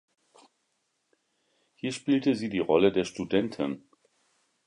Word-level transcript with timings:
Hier 1.75 1.91
spielte 1.91 2.33
sie 2.33 2.49
die 2.49 2.57
Rolle 2.57 2.91
der 2.91 3.05
„Studentin“. 3.05 3.83